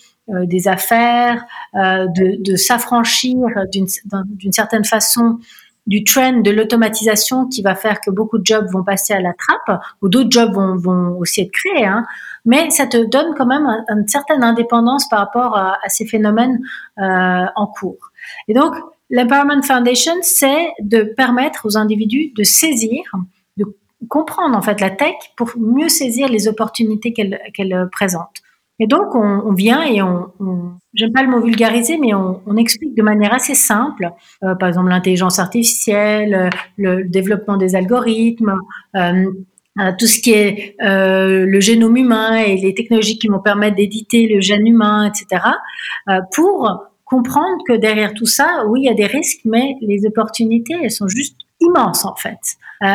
[0.47, 1.45] des affaires,
[1.77, 3.37] euh, de, s'affranchir
[3.73, 5.39] d'une certaine façon
[5.87, 9.33] du trend de l'automatisation qui va faire que beaucoup de jobs vont passer à la
[9.33, 11.87] trappe ou d'autres jobs vont, aussi être créés.
[11.87, 12.05] Hein.
[12.45, 16.61] Mais ça te donne quand même une certaine indépendance par rapport à, ces phénomènes
[16.99, 18.13] euh, en cours.
[18.49, 18.75] Et donc,
[19.11, 23.03] l'Empowerment Foundation, c'est de permettre aux individus de saisir,
[23.57, 23.65] de
[24.09, 28.43] comprendre en fait la tech pour mieux saisir les opportunités qu'elle présente.
[28.81, 32.97] Et donc, on, vient et on, on j'aime pas le mot vulgariser, mais on, explique
[32.97, 34.11] de manière assez simple,
[34.43, 38.59] euh, par exemple l'intelligence artificielle, euh, le, développement des algorithmes,
[38.97, 39.25] euh,
[39.99, 44.41] tout ce qui est le génome humain et les technologies qui vont permettre d'éditer le
[44.41, 45.43] gène humain, etc.,
[46.33, 50.75] pour comprendre que derrière tout ça, oui, il y a des risques, mais les opportunités,
[50.83, 52.39] elles sont juste immenses en fait.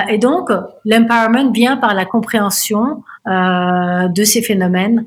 [0.10, 0.50] et donc,
[0.84, 5.06] l'empowerment vient par la compréhension de ces phénomènes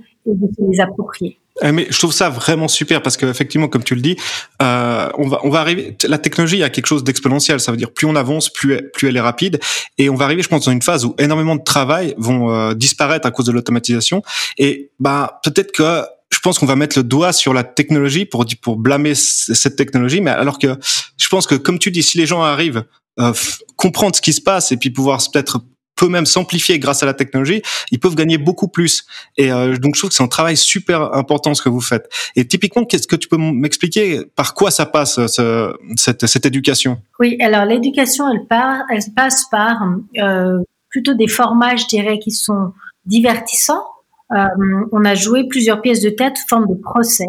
[1.62, 4.16] Eh, mais je trouve ça vraiment super parce qu'effectivement, comme tu le dis,
[4.62, 5.96] euh, on va on va arriver.
[6.06, 7.58] La technologie a quelque chose d'exponentiel.
[7.60, 9.58] Ça veut dire plus on avance, plus elle, plus elle est rapide,
[9.98, 12.74] et on va arriver, je pense, dans une phase où énormément de travail vont euh,
[12.74, 14.22] disparaître à cause de l'automatisation.
[14.56, 18.46] Et bah peut-être que je pense qu'on va mettre le doigt sur la technologie pour
[18.62, 20.76] pour blâmer cette technologie, mais alors que
[21.16, 22.84] je pense que comme tu dis, si les gens arrivent
[23.18, 23.32] euh,
[23.74, 25.60] comprendre ce qui se passe et puis pouvoir peut-être
[25.98, 29.04] peut même s'amplifier grâce à la technologie, ils peuvent gagner beaucoup plus.
[29.36, 32.08] Et euh, donc je trouve que c'est un travail super important ce que vous faites.
[32.36, 36.98] Et typiquement, qu'est-ce que tu peux m'expliquer par quoi ça passe ce, cette, cette éducation?
[37.18, 39.76] Oui, alors l'éducation, elle, part, elle passe par
[40.18, 42.72] euh, plutôt des formats, je dirais, qui sont
[43.04, 43.84] divertissants.
[44.30, 47.28] on a joué plusieurs pièces de tête forme de procès.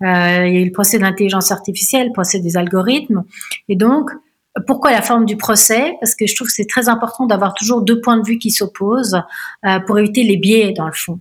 [0.00, 3.24] il y a eu le procès de l'intelligence artificielle, le procès des algorithmes.
[3.68, 4.10] Et donc,
[4.66, 7.82] pourquoi la forme du procès Parce que je trouve que c'est très important d'avoir toujours
[7.82, 9.20] deux points de vue qui s'opposent
[9.86, 11.20] pour éviter les biais dans le fond.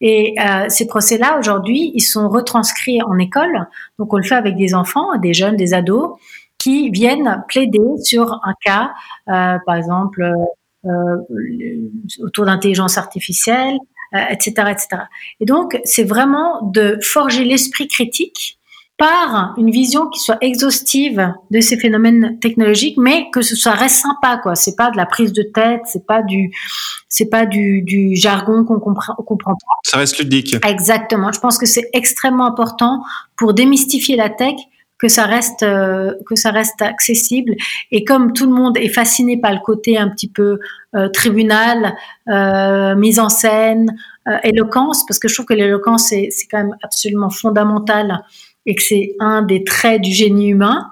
[0.00, 3.66] Et euh, ces procès-là, aujourd'hui, ils sont retranscrits en école.
[3.98, 6.18] Donc, on le fait avec des enfants, des jeunes, des ados,
[6.58, 8.92] qui viennent plaider sur un cas,
[9.28, 10.26] euh, par exemple,
[10.84, 11.16] euh,
[12.20, 13.76] autour d'intelligence artificielle,
[14.30, 14.88] etc., etc.
[15.40, 18.55] Et donc, c'est vraiment de forger l'esprit critique
[18.96, 23.96] par une vision qui soit exhaustive de ces phénomènes technologiques, mais que ce soit reste
[23.96, 24.54] sympa, quoi.
[24.54, 26.50] C'est pas de la prise de tête, c'est pas du,
[27.08, 29.74] c'est pas du, du jargon qu'on comprend, comprend pas.
[29.84, 30.56] Ça reste ludique.
[30.66, 31.30] Exactement.
[31.30, 33.02] Je pense que c'est extrêmement important
[33.36, 34.54] pour démystifier la tech
[34.98, 37.54] que ça reste euh, que ça reste accessible
[37.90, 40.58] et comme tout le monde est fasciné par le côté un petit peu
[40.94, 41.94] euh, tribunal
[42.28, 43.94] euh, mise en scène
[44.42, 48.24] éloquence parce que je trouve que l'éloquence c'est quand même absolument fondamental
[48.66, 50.88] et que c'est un des traits du génie humain,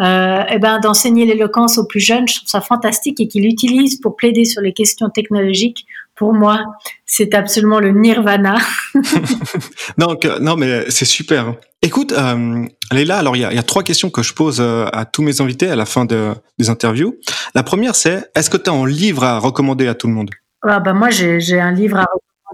[0.00, 3.42] euh, et eh ben d'enseigner l'éloquence aux plus jeunes, je trouve ça fantastique et qu'ils
[3.42, 5.86] l'utilisent pour plaider sur les questions technologiques.
[6.14, 6.64] Pour moi,
[7.04, 8.56] c'est absolument le nirvana.
[9.98, 11.54] non, non, mais c'est super.
[11.82, 15.04] Écoute, euh, alors il y a, y a, trois questions que je pose euh, à
[15.04, 17.16] tous mes invités à la fin de, des interviews.
[17.54, 20.30] La première, c'est est-ce que tu as un livre à recommander à tout le monde?
[20.62, 22.06] Ah, bah, Moi, j'ai un livre à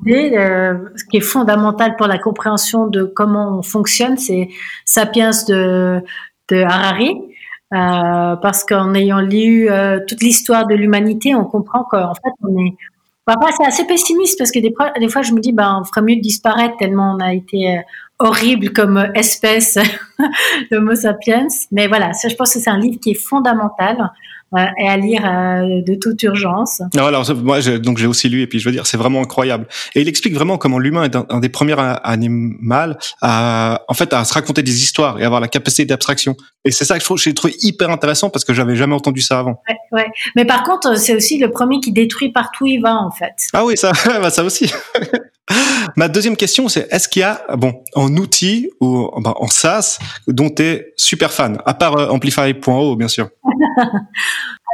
[0.09, 4.49] euh, ce qui est fondamental pour la compréhension de comment on fonctionne, c'est
[4.85, 6.01] Sapiens de,
[6.49, 7.17] de Harari.
[7.75, 12.59] Euh, parce qu'en ayant lu euh, toute l'histoire de l'humanité, on comprend qu'en fait, on
[12.59, 12.77] est.
[13.25, 16.17] Parfois, c'est assez pessimiste parce que des fois, je me dis, ben, on ferait mieux
[16.17, 17.81] de disparaître tellement on a été
[18.19, 19.79] horrible comme espèce,
[20.71, 21.47] l'Homo sapiens.
[21.71, 24.11] Mais voilà, je pense que c'est un livre qui est fondamental
[24.79, 26.83] et à lire euh, de toute urgence.
[26.95, 29.67] Non, alors moi, donc j'ai aussi lu et puis je veux dire, c'est vraiment incroyable.
[29.95, 34.25] Et il explique vraiment comment l'humain est un, des premiers animaux à, en fait, à
[34.25, 36.37] se raconter des histoires et avoir la capacité d'abstraction.
[36.65, 39.21] Et c'est ça que je trouve, j'ai trouvé hyper intéressant parce que j'avais jamais entendu
[39.21, 39.61] ça avant.
[39.69, 40.07] Ouais, ouais.
[40.37, 43.33] Mais par contre, c'est aussi le premier qui détruit partout où il va, en fait.
[43.53, 44.73] Ah oui, ça, bah ça aussi.
[45.97, 49.99] Ma deuxième question, c'est est-ce qu'il y a bon en outil ou ben, en SaaS
[50.29, 53.29] dont tu es super fan, à part euh, Amplify.o bien sûr?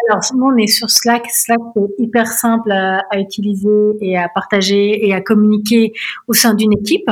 [0.08, 1.26] Alors, on est sur Slack.
[1.30, 5.92] Slack est hyper simple à, utiliser et à partager et à communiquer
[6.26, 7.10] au sein d'une équipe.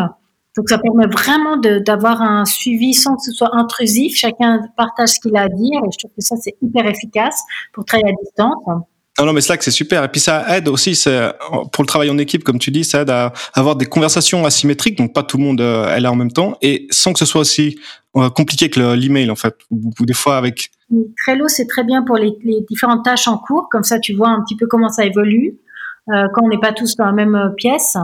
[0.56, 4.16] Donc, ça permet vraiment d'avoir un suivi sans que ce soit intrusif.
[4.16, 7.42] Chacun partage ce qu'il a à dire et je trouve que ça, c'est hyper efficace
[7.72, 8.82] pour travailler à distance.
[9.18, 10.04] Non, non, mais Slack, c'est super.
[10.04, 11.32] Et puis ça aide aussi, c'est
[11.72, 14.98] pour le travail en équipe, comme tu dis, ça aide à avoir des conversations asymétriques,
[14.98, 17.24] donc pas tout le monde euh, est là en même temps, et sans que ce
[17.24, 17.78] soit aussi
[18.16, 19.54] euh, compliqué que l'email, en fait.
[19.70, 20.70] Ou, des fois avec...
[21.16, 24.28] Trello, c'est très bien pour les, les, différentes tâches en cours, comme ça tu vois
[24.28, 25.58] un petit peu comment ça évolue,
[26.10, 27.96] euh, quand on n'est pas tous dans la même pièce.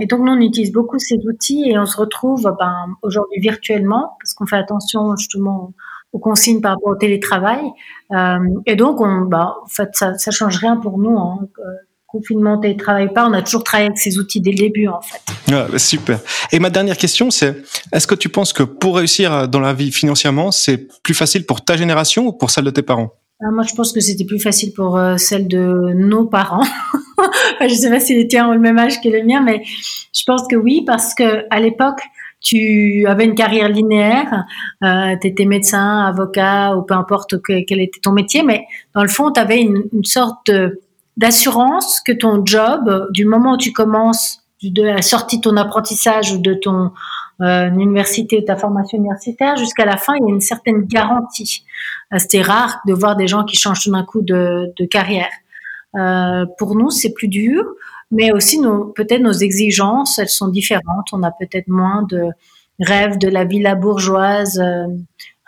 [0.00, 4.16] Et donc nous, on utilise beaucoup ces outils et on se retrouve ben, aujourd'hui virtuellement,
[4.20, 5.72] parce qu'on fait attention justement
[6.12, 7.60] aux consignes par rapport au télétravail.
[8.12, 11.16] Euh, et donc, on, bah, en fait, ça, ça change rien pour nous.
[11.18, 11.48] Hein.
[12.08, 15.00] Euh, confinement, télétravail pas, on a toujours travaillé avec ces outils dès le début, en
[15.00, 15.20] fait.
[15.52, 16.20] Ouais, bah, super.
[16.52, 19.92] Et ma dernière question, c'est est-ce que tu penses que pour réussir dans la vie
[19.92, 23.12] financièrement, c'est plus facile pour ta génération ou pour celle de tes parents?
[23.40, 26.66] Ah, Moi, je pense que c'était plus facile pour euh, celle de nos parents.
[27.60, 30.22] je sais pas si les tiens ont le même âge que le mien, mais je
[30.26, 32.00] pense que oui, parce que à l'époque,
[32.40, 34.44] tu avais une carrière linéaire,
[34.84, 39.08] euh, tu étais médecin, avocat ou peu importe quel était ton métier, mais dans le
[39.08, 40.50] fond, tu avais une, une, sorte
[41.18, 46.32] d'assurance que ton job, du moment où tu commences, de la sortie de ton apprentissage
[46.32, 46.92] ou de ton
[47.42, 51.64] euh, université, ta formation universitaire, jusqu'à la fin, il y a une certaine garantie.
[52.12, 55.30] Euh, C'était rare de voir des gens qui changent tout d'un coup de, carrière.
[55.96, 57.64] Euh, pour nous, c'est plus dur
[58.10, 58.58] mais aussi
[58.94, 61.08] peut-être nos exigences, elles sont différentes.
[61.12, 62.30] On a peut-être moins de
[62.80, 64.58] rêves de la villa bourgeoise.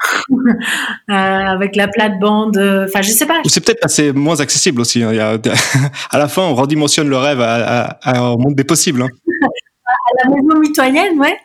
[0.30, 3.40] euh, avec la plate-bande, enfin je sais pas.
[3.46, 5.02] C'est peut-être assez moins accessible aussi.
[5.02, 5.10] Hein.
[5.12, 5.38] Il y a,
[6.10, 9.02] à la fin, on redimensionne le rêve à, à, au monde des possibles.
[9.02, 9.08] Hein.
[9.86, 11.36] à la maison mitoyenne, ouais.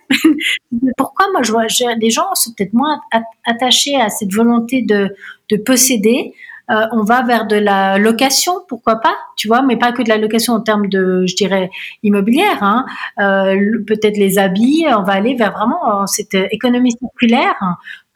[0.98, 1.28] Pourquoi?
[1.32, 1.64] Moi je vois
[2.00, 3.02] les gens sont peut-être moins
[3.46, 5.16] attachés à cette volonté de,
[5.50, 6.34] de posséder
[6.72, 10.10] euh, on va vers de la location, pourquoi pas, tu vois, mais pas que de
[10.10, 11.70] la location en termes de, je dirais,
[12.02, 12.64] immobilière.
[12.64, 12.86] Hein.
[13.20, 17.56] Euh, peut-être les habits, on va aller vers vraiment euh, cette économie circulaire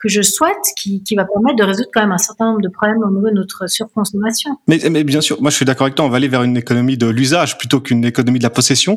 [0.00, 2.68] que je souhaite, qui, qui va permettre de résoudre quand même un certain nombre de
[2.68, 4.56] problèmes au niveau de notre surconsommation.
[4.66, 6.56] Mais, mais bien sûr, moi je suis d'accord avec toi, on va aller vers une
[6.56, 8.96] économie de l'usage plutôt qu'une économie de la possession.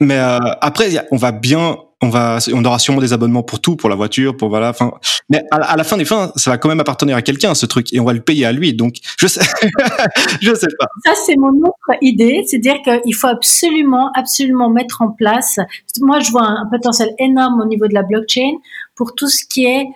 [0.00, 3.74] Mais euh, après, on va bien, on va, on aura sûrement des abonnements pour tout,
[3.74, 4.70] pour la voiture, pour voilà.
[4.70, 4.92] Enfin,
[5.28, 7.92] mais à, la fin des fins, ça va quand même appartenir à quelqu'un ce truc,
[7.92, 8.72] et on va le payer à lui.
[8.74, 9.40] Donc, je sais,
[10.40, 10.86] je sais pas.
[11.04, 15.58] Ça, c'est mon autre idée, c'est-à-dire qu'il faut absolument, absolument mettre en place.
[16.00, 18.52] Moi, je vois un potentiel énorme au niveau de la blockchain
[18.94, 19.88] pour tout ce qui est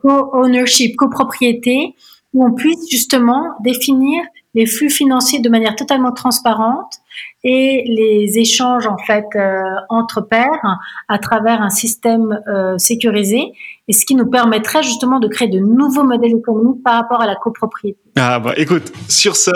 [0.00, 1.94] co-ownership, copropriété,
[2.34, 4.22] où on puisse justement définir
[4.54, 6.98] les flux financiers de manière totalement transparente
[7.44, 13.52] et les échanges en fait euh, entre pairs à travers un système euh, sécurisé
[13.88, 17.26] et ce qui nous permettrait justement de créer de nouveaux modèles économiques par rapport à
[17.26, 17.98] la copropriété.
[18.16, 19.52] Ah bah écoute, sur ça,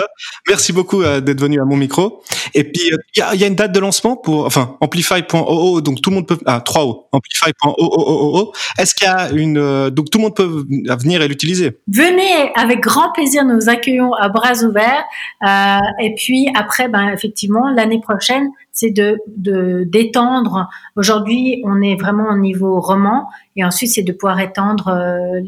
[0.47, 2.23] merci beaucoup euh, d'être venu à mon micro.
[2.55, 6.01] Et puis il y a, y, a, une date de lancement pour, enfin Amplify.oo, donc
[6.01, 8.51] tout le monde peut, ah 3O, Amplify.oo.
[8.79, 10.65] Est-ce qu'il y a une, donc tout le monde peut
[10.97, 11.79] venir et l'utiliser?
[11.87, 15.03] Venez avec grand plaisir, nous vous accueillons à bras ouverts.
[15.45, 19.17] Euh, et puis après, ben effectivement l'année prochaine, c'est de
[19.85, 20.69] d'étendre.
[20.95, 25.41] Aujourd'hui, on est vraiment au niveau roman, et ensuite, c'est de pouvoir étendre euh,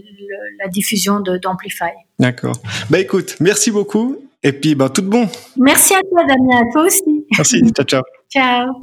[0.59, 1.91] la diffusion d'Amplify.
[2.17, 2.55] D'accord.
[2.89, 5.27] Bah écoute, merci beaucoup, et puis bah tout bon.
[5.57, 7.25] Merci à toi, Damien, à toi aussi.
[7.37, 7.61] Merci.
[7.75, 8.03] ciao, ciao.
[8.33, 8.73] Ciao.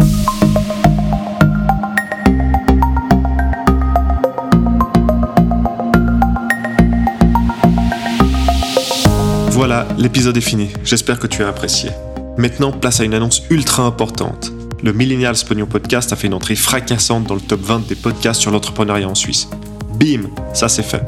[9.51, 10.68] Voilà, l'épisode est fini.
[10.84, 11.90] J'espère que tu as apprécié.
[12.39, 14.53] Maintenant, place à une annonce ultra importante.
[14.82, 18.43] Le Millennials Pognon Podcast a fait une entrée fracassante dans le top 20 des podcasts
[18.43, 19.49] sur l'entrepreneuriat en Suisse.
[19.99, 21.03] Bim, ça c'est fait.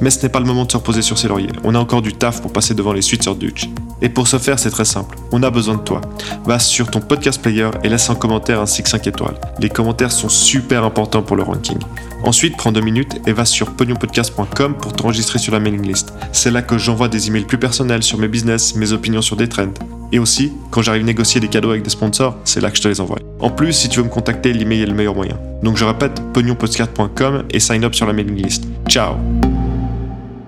[0.00, 1.52] Mais ce n'est pas le moment de se reposer sur ses lauriers.
[1.62, 3.68] On a encore du taf pour passer devant les Switzer Dutch.
[4.02, 5.16] Et pour ce faire, c'est très simple.
[5.32, 6.00] On a besoin de toi.
[6.44, 9.40] Va sur ton podcast player et laisse un commentaire ainsi que 5 étoiles.
[9.58, 11.78] Les commentaires sont super importants pour le ranking.
[12.24, 16.12] Ensuite, prends deux minutes et va sur pognonpodcast.com pour t'enregistrer sur la mailing list.
[16.32, 19.48] C'est là que j'envoie des emails plus personnels sur mes business, mes opinions sur des
[19.48, 19.72] trends.
[20.12, 22.82] Et aussi, quand j'arrive à négocier des cadeaux avec des sponsors, c'est là que je
[22.82, 23.18] te les envoie.
[23.40, 25.36] En plus, si tu veux me contacter, l'email est le meilleur moyen.
[25.62, 28.64] Donc je répète, pognonpodcast.com et sign up sur la mailing list.
[28.88, 29.16] Ciao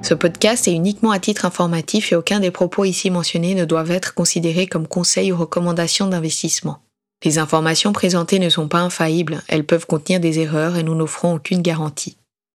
[0.03, 3.91] ce podcast est uniquement à titre informatif et aucun des propos ici mentionnés ne doivent
[3.91, 6.79] être considérés comme conseils ou recommandations d'investissement.
[7.25, 11.35] Les informations présentées ne sont pas infaillibles, elles peuvent contenir des erreurs et nous n'offrons
[11.35, 12.17] aucune garantie.